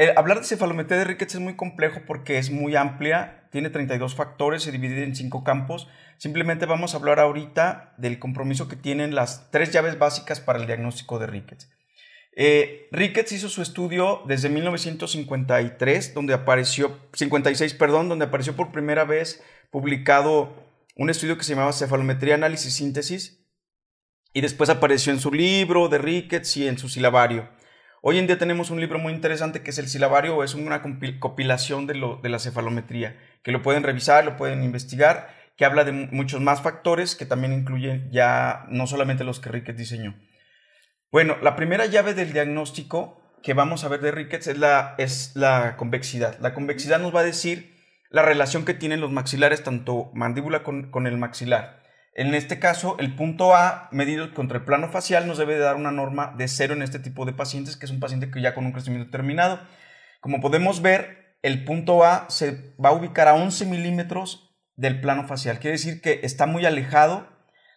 Eh, 0.00 0.14
hablar 0.16 0.38
de 0.38 0.46
cefalometría 0.46 0.96
de 0.96 1.04
Ricketts 1.04 1.34
es 1.34 1.42
muy 1.42 1.56
complejo 1.56 2.00
porque 2.06 2.38
es 2.38 2.50
muy 2.50 2.74
amplia, 2.74 3.46
tiene 3.52 3.68
32 3.68 4.14
factores, 4.14 4.62
se 4.62 4.72
divide 4.72 5.04
en 5.04 5.14
5 5.14 5.44
campos. 5.44 5.88
Simplemente 6.16 6.64
vamos 6.64 6.94
a 6.94 6.96
hablar 6.96 7.20
ahorita 7.20 7.92
del 7.98 8.18
compromiso 8.18 8.66
que 8.66 8.76
tienen 8.76 9.14
las 9.14 9.50
tres 9.50 9.72
llaves 9.72 9.98
básicas 9.98 10.40
para 10.40 10.58
el 10.58 10.66
diagnóstico 10.66 11.18
de 11.18 11.26
Ricketts. 11.26 11.70
Eh, 12.34 12.88
Ricketts 12.92 13.32
hizo 13.32 13.50
su 13.50 13.60
estudio 13.60 14.22
desde 14.24 14.48
1953, 14.48 16.14
donde 16.14 16.32
apareció, 16.32 16.98
56, 17.12 17.74
perdón, 17.74 18.08
donde 18.08 18.24
apareció 18.24 18.56
por 18.56 18.72
primera 18.72 19.04
vez 19.04 19.44
publicado 19.70 20.64
un 20.96 21.10
estudio 21.10 21.36
que 21.36 21.44
se 21.44 21.52
llamaba 21.52 21.74
Cefalometría, 21.74 22.36
Análisis, 22.36 22.72
Síntesis, 22.72 23.46
y 24.32 24.40
después 24.40 24.70
apareció 24.70 25.12
en 25.12 25.20
su 25.20 25.30
libro 25.30 25.90
de 25.90 25.98
Ricketts 25.98 26.56
y 26.56 26.68
en 26.68 26.78
su 26.78 26.88
silabario. 26.88 27.59
Hoy 28.02 28.16
en 28.16 28.26
día 28.26 28.38
tenemos 28.38 28.70
un 28.70 28.80
libro 28.80 28.98
muy 28.98 29.12
interesante 29.12 29.62
que 29.62 29.70
es 29.70 29.78
el 29.78 29.88
silabario, 29.88 30.42
es 30.42 30.54
una 30.54 30.80
compilación 30.80 31.86
de, 31.86 31.94
la 31.96 32.38
cefalometría, 32.38 33.18
que 33.42 33.52
lo 33.52 33.60
pueden 33.60 33.82
revisar, 33.82 34.24
lo 34.24 34.38
pueden 34.38 34.62
investigar, 34.62 35.34
que 35.58 35.66
habla 35.66 35.84
de 35.84 35.92
muchos 35.92 36.40
más 36.40 36.62
factores 36.62 37.14
que 37.14 37.26
también 37.26 37.52
incluyen 37.52 38.10
ya 38.10 38.64
no 38.70 38.86
solamente 38.86 39.22
los 39.22 39.38
que 39.38 39.50
Ricketts 39.50 39.78
diseñó. 39.78 40.18
Bueno, 41.12 41.36
la 41.42 41.56
primera 41.56 41.84
llave 41.84 42.14
del 42.14 42.32
diagnóstico 42.32 43.20
que 43.42 43.52
vamos 43.52 43.84
a 43.84 43.88
ver 43.88 44.00
de 44.00 44.12
Ricketts 44.12 44.46
es 44.46 44.56
la, 44.56 45.74
convexidad. 45.76 46.38
La 46.40 46.54
convexidad 46.54 47.00
nos 47.00 47.14
va 47.14 47.20
a 47.20 47.24
decir 47.24 47.76
la 48.08 48.22
relación 48.22 48.64
que 48.64 48.72
tienen 48.72 49.02
los 49.02 49.12
maxilares, 49.12 49.62
tanto 49.62 50.10
mandíbula 50.14 50.62
con 50.62 51.06
el 51.06 51.18
maxilar. 51.18 51.79
En 52.12 52.34
este 52.34 52.58
caso, 52.58 52.96
el 52.98 53.14
punto 53.14 53.54
A 53.54 53.88
medido 53.92 54.34
contra 54.34 54.58
el 54.58 54.64
plano 54.64 54.88
facial 54.88 55.26
nos 55.26 55.38
debe 55.38 55.58
dar 55.58 55.76
una 55.76 55.92
norma 55.92 56.34
de 56.36 56.48
cero 56.48 56.74
en 56.74 56.82
este 56.82 56.98
tipo 56.98 57.24
de 57.24 57.32
pacientes, 57.32 57.76
que 57.76 57.86
es 57.86 57.92
un 57.92 58.00
paciente 58.00 58.30
que 58.30 58.42
ya 58.42 58.54
con 58.54 58.66
un 58.66 58.72
crecimiento 58.72 59.10
terminado. 59.10 59.60
Como 60.20 60.40
podemos 60.40 60.82
ver, 60.82 61.38
el 61.42 61.64
punto 61.64 62.04
A 62.04 62.26
se 62.28 62.74
va 62.84 62.90
a 62.90 62.94
ubicar 62.94 63.28
a 63.28 63.34
11 63.34 63.64
milímetros 63.66 64.56
del 64.76 65.00
plano 65.00 65.26
facial. 65.26 65.60
Quiere 65.60 65.76
decir 65.76 66.00
que 66.00 66.20
está 66.22 66.46
muy 66.46 66.66
alejado 66.66 67.28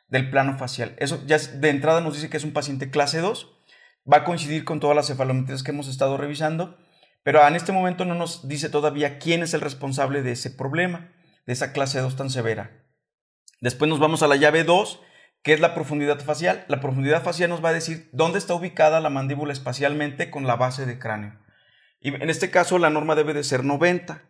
del 0.07 0.29
plano 0.29 0.57
facial. 0.57 0.95
Eso 0.97 1.23
ya 1.25 1.37
de 1.37 1.69
entrada 1.69 2.01
nos 2.01 2.15
dice 2.15 2.29
que 2.29 2.37
es 2.37 2.43
un 2.43 2.53
paciente 2.53 2.89
clase 2.89 3.19
2. 3.19 3.51
Va 4.11 4.17
a 4.17 4.23
coincidir 4.23 4.65
con 4.65 4.79
todas 4.79 4.95
las 4.95 5.07
cefalometrías 5.07 5.63
que 5.63 5.71
hemos 5.71 5.87
estado 5.87 6.17
revisando, 6.17 6.77
pero 7.23 7.45
en 7.47 7.55
este 7.55 7.71
momento 7.71 8.03
no 8.03 8.15
nos 8.15 8.47
dice 8.47 8.69
todavía 8.69 9.17
quién 9.17 9.43
es 9.43 9.53
el 9.53 9.61
responsable 9.61 10.21
de 10.23 10.33
ese 10.33 10.49
problema, 10.49 11.13
de 11.45 11.53
esa 11.53 11.71
clase 11.71 11.99
2 11.99 12.17
tan 12.17 12.29
severa. 12.29 12.82
Después 13.63 13.87
nos 13.87 14.01
vamos 14.01 14.21
a 14.21 14.27
la 14.27 14.35
llave 14.35 14.65
2, 14.65 14.99
que 15.41 15.53
es 15.53 15.61
la 15.61 15.73
profundidad 15.73 16.19
facial. 16.19 16.65
La 16.67 16.81
profundidad 16.81 17.23
facial 17.23 17.49
nos 17.49 17.63
va 17.63 17.69
a 17.69 17.73
decir 17.73 18.09
dónde 18.11 18.37
está 18.37 18.53
ubicada 18.53 18.99
la 18.99 19.09
mandíbula 19.09 19.53
espacialmente 19.53 20.29
con 20.29 20.45
la 20.45 20.57
base 20.57 20.85
de 20.85 20.99
cráneo. 20.99 21.39
Y 22.01 22.09
en 22.09 22.29
este 22.29 22.51
caso 22.51 22.77
la 22.77 22.89
norma 22.89 23.15
debe 23.15 23.33
de 23.33 23.45
ser 23.45 23.63
90 23.63 24.21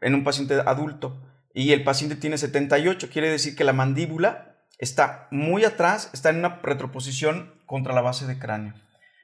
en 0.00 0.14
un 0.14 0.24
paciente 0.24 0.54
adulto 0.64 1.22
y 1.52 1.72
el 1.72 1.84
paciente 1.84 2.16
tiene 2.16 2.38
78, 2.38 3.10
quiere 3.12 3.28
decir 3.28 3.54
que 3.54 3.64
la 3.64 3.74
mandíbula 3.74 4.56
está 4.78 5.28
muy 5.30 5.66
atrás, 5.66 6.08
está 6.14 6.30
en 6.30 6.38
una 6.38 6.58
retroposición 6.62 7.60
contra 7.66 7.92
la 7.92 8.00
base 8.00 8.26
de 8.26 8.38
cráneo. 8.38 8.72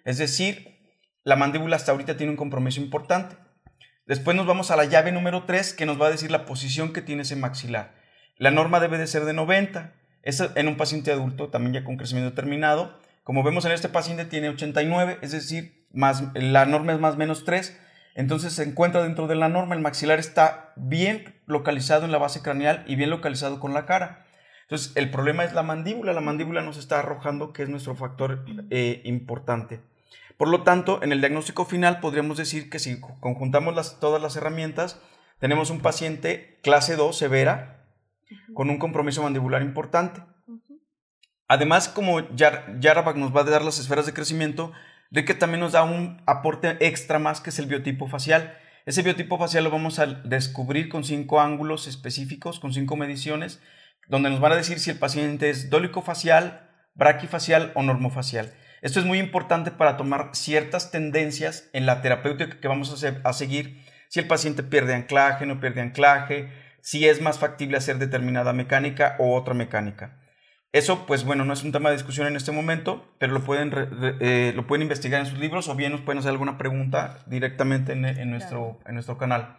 Es 0.04 0.18
decir, 0.18 0.76
la 1.22 1.36
mandíbula 1.36 1.76
hasta 1.76 1.92
ahorita 1.92 2.18
tiene 2.18 2.32
un 2.32 2.36
compromiso 2.36 2.82
importante. 2.82 3.36
Después 4.04 4.36
nos 4.36 4.46
vamos 4.46 4.70
a 4.70 4.76
la 4.76 4.84
llave 4.84 5.10
número 5.10 5.44
3 5.44 5.72
que 5.72 5.86
nos 5.86 5.98
va 5.98 6.08
a 6.08 6.10
decir 6.10 6.30
la 6.30 6.44
posición 6.44 6.92
que 6.92 7.00
tiene 7.00 7.22
ese 7.22 7.36
maxilar. 7.36 8.03
La 8.38 8.50
norma 8.50 8.80
debe 8.80 8.98
de 8.98 9.06
ser 9.06 9.24
de 9.24 9.32
90. 9.32 9.92
Es 10.22 10.42
en 10.54 10.68
un 10.68 10.76
paciente 10.76 11.12
adulto, 11.12 11.48
también 11.48 11.74
ya 11.74 11.84
con 11.84 11.96
crecimiento 11.96 12.34
terminado. 12.34 12.98
Como 13.22 13.42
vemos 13.42 13.64
en 13.64 13.72
este 13.72 13.88
paciente 13.88 14.24
tiene 14.24 14.48
89, 14.48 15.18
es 15.22 15.32
decir, 15.32 15.86
más, 15.92 16.24
la 16.34 16.66
norma 16.66 16.92
es 16.92 17.00
más 17.00 17.16
menos 17.16 17.44
3. 17.44 17.80
Entonces 18.14 18.52
se 18.52 18.62
encuentra 18.62 19.02
dentro 19.02 19.26
de 19.26 19.34
la 19.34 19.48
norma, 19.48 19.74
el 19.74 19.80
maxilar 19.80 20.18
está 20.18 20.72
bien 20.76 21.34
localizado 21.46 22.04
en 22.04 22.12
la 22.12 22.18
base 22.18 22.42
craneal 22.42 22.84
y 22.86 22.96
bien 22.96 23.10
localizado 23.10 23.58
con 23.58 23.74
la 23.74 23.86
cara. 23.86 24.24
Entonces 24.62 24.92
el 24.96 25.10
problema 25.10 25.44
es 25.44 25.52
la 25.52 25.62
mandíbula, 25.62 26.12
la 26.12 26.20
mandíbula 26.20 26.62
nos 26.62 26.78
está 26.78 27.00
arrojando 27.00 27.52
que 27.52 27.64
es 27.64 27.68
nuestro 27.68 27.96
factor 27.96 28.44
eh, 28.70 29.02
importante. 29.04 29.80
Por 30.36 30.48
lo 30.48 30.62
tanto, 30.62 31.02
en 31.02 31.12
el 31.12 31.20
diagnóstico 31.20 31.64
final 31.64 32.00
podríamos 32.00 32.38
decir 32.38 32.70
que 32.70 32.78
si 32.78 33.00
conjuntamos 33.00 34.00
todas 34.00 34.22
las 34.22 34.36
herramientas, 34.36 35.00
tenemos 35.38 35.70
un 35.70 35.80
paciente 35.80 36.58
clase 36.62 36.96
2 36.96 37.16
severa, 37.16 37.73
con 38.54 38.70
un 38.70 38.78
compromiso 38.78 39.22
mandibular 39.22 39.62
importante. 39.62 40.22
Además, 41.48 41.88
como 41.88 42.34
Yarabak 42.34 43.16
nos 43.16 43.34
va 43.34 43.42
a 43.42 43.44
dar 43.44 43.62
las 43.62 43.78
esferas 43.78 44.06
de 44.06 44.14
crecimiento, 44.14 44.72
que 45.22 45.34
también 45.34 45.60
nos 45.60 45.72
da 45.72 45.84
un 45.84 46.20
aporte 46.26 46.76
extra 46.80 47.20
más 47.20 47.40
que 47.40 47.50
es 47.50 47.58
el 47.60 47.66
biotipo 47.66 48.08
facial. 48.08 48.58
Ese 48.86 49.02
biotipo 49.02 49.38
facial 49.38 49.62
lo 49.62 49.70
vamos 49.70 49.98
a 50.00 50.06
descubrir 50.06 50.88
con 50.88 51.04
cinco 51.04 51.40
ángulos 51.40 51.86
específicos, 51.86 52.58
con 52.58 52.72
cinco 52.72 52.96
mediciones, 52.96 53.62
donde 54.08 54.30
nos 54.30 54.40
van 54.40 54.52
a 54.52 54.56
decir 54.56 54.80
si 54.80 54.90
el 54.90 54.98
paciente 54.98 55.50
es 55.50 55.70
dólico 55.70 56.02
facial, 56.02 56.68
braquifacial 56.94 57.72
o 57.76 57.82
normofacial. 57.82 58.52
Esto 58.82 59.00
es 59.00 59.06
muy 59.06 59.18
importante 59.18 59.70
para 59.70 59.96
tomar 59.96 60.30
ciertas 60.32 60.90
tendencias 60.90 61.70
en 61.72 61.86
la 61.86 62.02
terapéutica 62.02 62.60
que 62.60 62.68
vamos 62.68 63.04
a, 63.04 63.28
a 63.28 63.32
seguir. 63.32 63.82
Si 64.08 64.20
el 64.20 64.26
paciente 64.26 64.62
pierde 64.62 64.94
anclaje, 64.94 65.46
no 65.46 65.60
pierde 65.60 65.80
anclaje, 65.80 66.50
si 66.84 67.08
es 67.08 67.22
más 67.22 67.38
factible 67.38 67.78
hacer 67.78 67.98
determinada 67.98 68.52
mecánica 68.52 69.16
o 69.18 69.34
otra 69.34 69.54
mecánica. 69.54 70.20
Eso, 70.70 71.06
pues 71.06 71.24
bueno, 71.24 71.46
no 71.46 71.54
es 71.54 71.64
un 71.64 71.72
tema 71.72 71.88
de 71.88 71.96
discusión 71.96 72.26
en 72.26 72.36
este 72.36 72.52
momento, 72.52 73.16
pero 73.18 73.32
lo 73.32 73.42
pueden, 73.42 73.72
eh, 74.20 74.52
lo 74.54 74.66
pueden 74.66 74.82
investigar 74.82 75.20
en 75.20 75.26
sus 75.26 75.38
libros 75.38 75.68
o 75.68 75.74
bien 75.74 75.92
nos 75.92 76.02
pueden 76.02 76.18
hacer 76.18 76.32
alguna 76.32 76.58
pregunta 76.58 77.24
directamente 77.26 77.92
en, 77.92 78.30
nuestro, 78.30 78.80
en 78.84 78.94
nuestro 78.94 79.16
canal. 79.16 79.56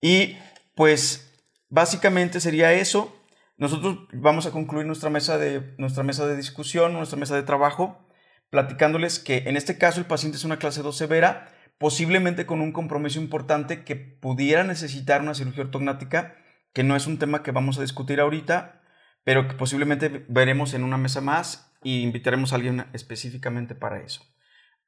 Y 0.00 0.36
pues 0.76 1.44
básicamente 1.68 2.38
sería 2.38 2.72
eso. 2.72 3.16
Nosotros 3.56 3.98
vamos 4.12 4.46
a 4.46 4.52
concluir 4.52 4.86
nuestra 4.86 5.10
mesa 5.10 5.38
de, 5.38 5.74
nuestra 5.76 6.04
mesa 6.04 6.24
de 6.28 6.36
discusión, 6.36 6.92
nuestra 6.92 7.18
mesa 7.18 7.34
de 7.34 7.42
trabajo, 7.42 8.08
platicándoles 8.48 9.18
que 9.18 9.38
en 9.46 9.56
este 9.56 9.76
caso 9.76 9.98
el 9.98 10.06
paciente 10.06 10.38
es 10.38 10.44
una 10.44 10.58
clase 10.58 10.82
2 10.82 10.96
severa, 10.96 11.52
posiblemente 11.82 12.46
con 12.46 12.60
un 12.60 12.70
compromiso 12.70 13.18
importante 13.18 13.82
que 13.82 13.96
pudiera 13.96 14.62
necesitar 14.62 15.20
una 15.20 15.34
cirugía 15.34 15.64
ortognática, 15.64 16.36
que 16.72 16.84
no 16.84 16.94
es 16.94 17.08
un 17.08 17.18
tema 17.18 17.42
que 17.42 17.50
vamos 17.50 17.76
a 17.76 17.80
discutir 17.80 18.20
ahorita, 18.20 18.80
pero 19.24 19.48
que 19.48 19.56
posiblemente 19.56 20.24
veremos 20.28 20.74
en 20.74 20.84
una 20.84 20.96
mesa 20.96 21.20
más 21.20 21.74
y 21.82 22.02
invitaremos 22.02 22.52
a 22.52 22.56
alguien 22.56 22.86
específicamente 22.92 23.74
para 23.74 23.98
eso. 23.98 24.22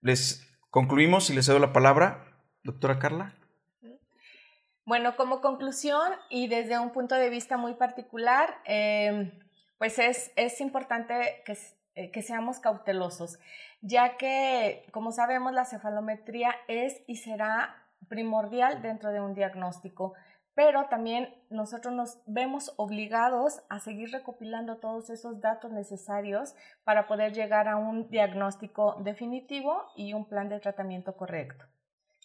Les 0.03 0.49
concluimos 0.71 1.31
y 1.31 1.35
les 1.35 1.47
cedo 1.47 1.59
la 1.59 1.73
palabra, 1.73 2.45
doctora 2.63 3.01
Carla. 3.01 3.35
Bueno, 4.87 5.17
como 5.17 5.41
conclusión 5.41 6.13
y 6.31 6.47
desde 6.47 6.79
un 6.79 6.93
punto 6.93 7.17
de 7.17 7.29
vista 7.29 7.57
muy 7.57 7.75
particular, 7.75 8.55
eh, 8.67 9.33
pues 9.79 9.99
es, 9.99 10.31
es 10.37 10.61
importante 10.61 11.43
que, 11.45 11.59
eh, 11.95 12.11
que 12.11 12.23
seamos 12.23 12.59
cautelosos 12.59 13.39
ya 13.87 14.17
que, 14.17 14.87
como 14.93 15.13
sabemos, 15.13 15.53
la 15.53 15.67
cefalometría 15.67 16.55
es 16.69 17.03
y 17.07 17.17
será 17.17 17.83
primordial 18.09 18.81
dentro 18.81 19.11
de 19.11 19.21
un 19.21 19.35
diagnóstico, 19.35 20.15
pero 20.55 20.87
también 20.89 21.35
nosotros 21.51 21.93
nos 21.93 22.23
vemos 22.27 22.73
obligados 22.77 23.63
a 23.69 23.81
seguir 23.81 24.11
recopilando 24.11 24.79
todos 24.79 25.11
esos 25.11 25.41
datos 25.43 25.71
necesarios 25.71 26.55
para 26.85 27.07
poder 27.07 27.35
llegar 27.35 27.69
a 27.69 27.77
un 27.77 28.09
diagnóstico 28.09 28.97
definitivo 29.03 29.85
y 29.97 30.15
un 30.15 30.25
plan 30.27 30.49
de 30.49 30.61
tratamiento 30.61 31.15
correcto. 31.17 31.67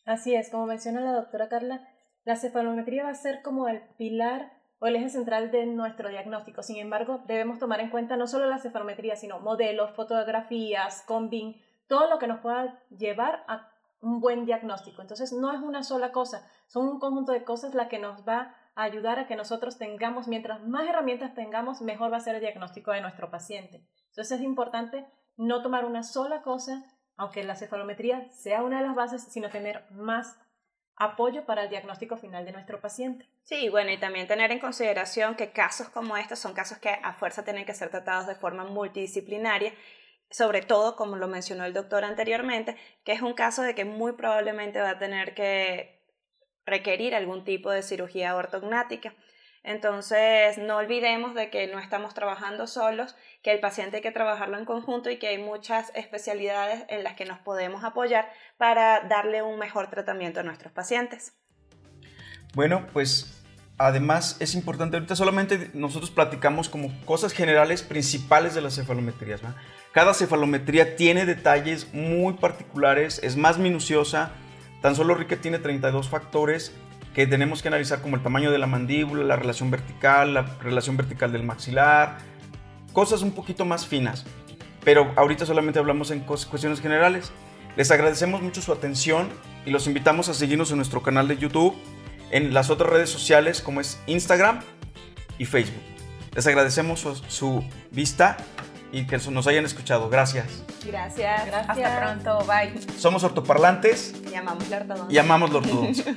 Así 0.05 0.35
es, 0.35 0.49
como 0.49 0.65
menciona 0.65 1.01
la 1.01 1.11
doctora 1.11 1.49
Carla, 1.49 1.85
la 2.23 2.38
cefalometría 2.38 3.03
va 3.03 3.09
a 3.09 3.15
ser 3.15 3.41
como 3.41 3.67
el 3.67 3.81
pilar 3.97 4.53
o 4.79 4.88
el 4.88 4.95
eje 4.95 5.09
central 5.09 5.51
de 5.51 5.65
nuestro 5.65 6.09
diagnóstico. 6.09 6.63
Sin 6.63 6.77
embargo, 6.77 7.21
debemos 7.25 7.59
tomar 7.59 7.81
en 7.81 7.89
cuenta 7.89 8.17
no 8.17 8.27
solo 8.27 8.45
la 8.45 8.59
cefalometría, 8.59 9.15
sino 9.15 9.39
modelos, 9.39 9.91
fotografías, 9.91 11.03
combin, 11.05 11.62
todo 11.88 12.09
lo 12.09 12.19
que 12.19 12.27
nos 12.27 12.39
pueda 12.39 12.79
llevar 12.89 13.43
a 13.48 13.69
un 14.01 14.21
buen 14.21 14.45
diagnóstico. 14.45 15.01
Entonces, 15.01 15.33
no 15.33 15.51
es 15.51 15.59
una 15.59 15.83
sola 15.83 16.12
cosa, 16.12 16.48
son 16.67 16.88
un 16.88 17.00
conjunto 17.00 17.31
de 17.33 17.43
cosas 17.43 17.74
la 17.74 17.89
que 17.89 18.00
nos 18.00 18.27
va 18.27 18.55
a 18.75 18.83
ayudar 18.83 19.19
a 19.19 19.27
que 19.27 19.36
nosotros 19.36 19.77
tengamos, 19.77 20.27
mientras 20.27 20.65
más 20.65 20.88
herramientas 20.88 21.33
tengamos, 21.33 21.81
mejor 21.81 22.12
va 22.13 22.17
a 22.17 22.21
ser 22.21 22.36
el 22.36 22.41
diagnóstico 22.41 22.91
de 22.91 23.01
nuestro 23.01 23.29
paciente. 23.29 23.86
Entonces, 24.09 24.39
es 24.39 24.41
importante 24.41 25.05
no 25.36 25.62
tomar 25.62 25.86
una 25.86 26.03
sola 26.03 26.41
cosa, 26.41 26.86
aunque 27.17 27.43
la 27.43 27.55
cefalometría 27.55 28.29
sea 28.29 28.63
una 28.63 28.77
de 28.77 28.88
las 28.88 28.95
bases, 28.95 29.24
sino 29.24 29.50
tener 29.50 29.86
más 29.91 30.39
apoyo 31.00 31.46
para 31.46 31.63
el 31.63 31.70
diagnóstico 31.70 32.18
final 32.18 32.46
de 32.46 32.51
nuestro 32.51 32.82
paciente. 32.82 33.25
Sí, 33.44 33.70
bueno, 33.70 33.89
y 33.89 33.98
también 33.98 34.27
tener 34.27 34.51
en 34.51 34.60
consideración 34.60 35.36
que 35.36 35.51
casos 35.51 35.88
como 35.89 36.18
estos 36.18 36.39
son 36.39 36.53
casos 36.53 36.77
que 36.77 36.89
a 36.89 37.13
fuerza 37.13 37.44
tienen 37.44 37.65
que 37.65 37.74
ser 37.74 37.89
tratados 37.89 38.27
de 38.27 38.36
forma 38.36 38.65
multidisciplinaria, 38.65 39.74
sobre 40.29 40.62
todo, 40.62 40.98
como 40.98 41.15
lo 41.15 41.27
mencionó 41.27 41.63
el 41.63 41.74
doctor 41.74 42.03
anteriormente, 42.03 42.75
que 43.06 43.13
es 43.13 43.22
un 43.22 43.34
caso 43.34 43.63
de 43.63 43.74
que 43.74 43.86
muy 43.86 44.12
probablemente 44.12 44.82
va 44.82 44.91
a 44.91 45.00
tener 45.00 45.34
que 45.34 46.03
requerir 46.65 47.15
algún 47.15 47.46
tipo 47.46 47.72
de 47.72 47.82
cirugía 47.82 48.36
ortognática. 48.36 49.15
Entonces, 49.69 50.57
no 50.57 50.77
olvidemos 50.77 51.35
de 51.35 51.51
que 51.51 51.67
no 51.67 51.77
estamos 51.77 52.15
trabajando 52.15 52.65
solos, 52.65 53.15
que 53.43 53.51
el 53.51 53.59
paciente 53.59 53.97
hay 53.97 54.01
que 54.01 54.09
trabajarlo 54.09 54.57
en 54.57 54.65
conjunto 54.65 55.11
y 55.11 55.19
que 55.19 55.27
hay 55.27 55.38
muchas 55.38 55.91
especialidades 55.93 56.85
en 56.88 57.03
las 57.03 57.13
que 57.13 57.25
nos 57.25 57.38
podemos 57.38 57.83
apoyar 57.83 58.31
para 58.57 59.01
darle 59.01 59.43
un 59.43 59.59
mejor 59.59 59.91
tratamiento 59.91 60.39
a 60.39 60.43
nuestros 60.43 60.73
pacientes. 60.73 61.33
Bueno, 62.55 62.88
pues 62.93 63.43
además 63.77 64.38
es 64.39 64.55
importante, 64.55 64.97
ahorita 64.97 65.15
solamente 65.15 65.69
nosotros 65.75 66.09
platicamos 66.09 66.67
como 66.67 66.89
cosas 67.05 67.31
generales 67.31 67.83
principales 67.83 68.55
de 68.55 68.61
las 68.61 68.73
cefalometrías. 68.73 69.41
Cada 69.91 70.15
cefalometría 70.15 70.95
tiene 70.95 71.27
detalles 71.27 71.93
muy 71.93 72.33
particulares, 72.33 73.19
es 73.21 73.38
más 73.38 73.59
minuciosa, 73.59 74.31
tan 74.81 74.95
solo 74.95 75.13
Riquet 75.13 75.41
tiene 75.41 75.59
32 75.59 76.09
factores 76.09 76.73
que 77.13 77.28
tenemos 77.28 77.62
que 77.62 77.68
analizar 77.68 78.01
como 78.01 78.16
el 78.16 78.24
tamaño 78.24 78.51
de 78.51 78.58
la 78.60 78.68
mandíbula, 78.68 79.24
la 79.24 79.36
relación 79.36 79.72
vertical, 79.72 80.34
la 80.34 80.44
relación 80.62 80.98
vertical 80.98 81.32
del 81.32 81.44
maxilar, 81.44 82.18
cosas 82.94 83.22
un 83.22 83.32
poquito 83.32 83.66
más 83.66 83.88
finas. 83.88 84.25
Pero 84.84 85.12
ahorita 85.16 85.46
solamente 85.46 85.80
hablamos 85.80 86.12
en 86.12 86.22
cuestiones 86.22 86.82
generales. 86.82 87.32
Les 87.75 87.92
agradecemos 87.92 88.42
mucho 88.42 88.62
su 88.62 88.72
atención 88.72 89.30
y 89.66 89.72
los 89.72 89.88
invitamos 89.88 90.30
a 90.30 90.34
seguirnos 90.34 90.72
en 90.72 90.78
nuestro 90.78 91.01
canal 91.01 91.28
de 91.28 91.38
YouTube, 91.38 91.75
en 92.32 92.54
las 92.54 92.70
otras 92.70 92.89
redes 92.89 93.10
sociales 93.10 93.62
como 93.62 93.82
es 93.82 94.00
Instagram 94.08 94.62
y 95.38 95.46
Facebook. 95.46 95.82
Les 96.36 96.46
agradecemos 96.48 97.06
su, 97.28 97.63
vista 97.92 98.38
y 98.92 99.06
que 99.06 99.18
nos 99.18 99.48
hayan 99.48 99.66
escuchado. 99.66 100.10
Gracias. 100.10 100.63
Gracias. 100.86 101.46
Gracias. 101.46 101.70
Hasta 101.70 102.00
pronto. 102.00 102.46
Bye. 102.46 102.74
Somos 102.98 103.24
ortoparlantes. 103.24 104.13
Y 104.32 104.36
amamos 104.36 104.70
la 104.70 104.78
ortodoncia. 104.78 105.16
Y 105.16 105.18
amamos 105.18 105.51
la 105.51 105.58
ortodoncia. 105.60 106.16